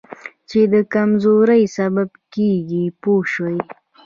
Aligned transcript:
چې 0.49 0.59
د 0.73 0.75
کمزورۍ 0.93 1.63
سبب 1.77 2.09
کېږي 2.33 2.85
پوه 3.01 3.23
شوې!. 3.33 3.57